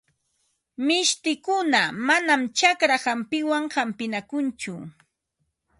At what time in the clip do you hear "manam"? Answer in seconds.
2.07-2.41